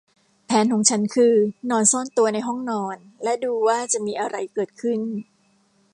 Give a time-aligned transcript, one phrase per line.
[0.45, 1.33] แผนของฉันคือ
[1.69, 4.99] นอนซ่อนตัวในห้องนอนและดูว่าจะมีอะไรเกิดขึ้น